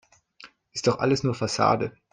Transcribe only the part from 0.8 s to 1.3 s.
doch alles